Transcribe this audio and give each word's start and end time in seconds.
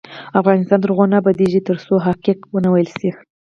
افغانستان 0.41 0.79
تر 0.81 0.89
هغو 0.91 1.05
نه 1.11 1.15
ابادیږي، 1.21 1.59
ترڅو 1.69 1.93
حقایق 2.07 2.39
ونه 2.53 2.69
ویل 2.71 2.89
شي. 2.99 3.09